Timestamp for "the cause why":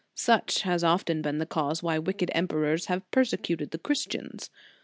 1.37-1.99